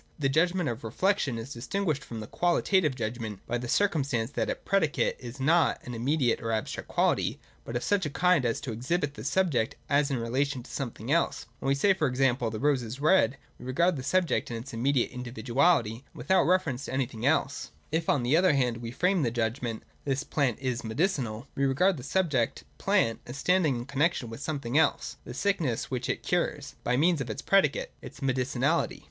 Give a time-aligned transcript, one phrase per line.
[0.17, 4.61] The Judgment of Reflection is distinguished from the Qualitative judgment by the circumstance that its
[4.65, 8.71] predicate is not an immediate or abstract quality, but of such a kind as to
[8.71, 11.45] exhibit the subject as in relation to something else.
[11.59, 11.99] When we say, e.g.
[12.13, 14.81] 'This rose is red,' we regard the subject in its X 2 3o8 THE DOCTRINE
[14.81, 14.81] OF THE NOTION.
[14.81, 14.81] [174, 175.
[14.81, 17.71] immediate individuality, and without reference to anything else.
[17.91, 21.97] If, on the other hand, we frame the judgment,' This plant is medicinal,' we regard
[21.97, 26.73] the subject, plant, as standing in connexion with something else (the sickness which it cures),
[26.83, 28.99] by means of its predicate (its medicinahty).